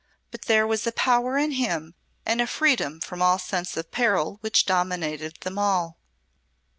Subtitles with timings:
[0.31, 1.93] But there was a power in him
[2.25, 5.99] and a freedom from all sense of peril which dominated them all.